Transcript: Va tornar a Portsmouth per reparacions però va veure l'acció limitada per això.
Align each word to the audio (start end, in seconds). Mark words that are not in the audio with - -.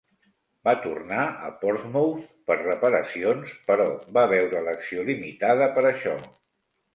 Va 0.67 0.71
tornar 0.85 1.25
a 1.47 1.51
Portsmouth 1.63 2.23
per 2.51 2.57
reparacions 2.61 3.53
però 3.69 3.87
va 4.19 4.25
veure 4.33 4.63
l'acció 4.69 5.05
limitada 5.13 5.69
per 5.77 5.85
això. 5.93 6.17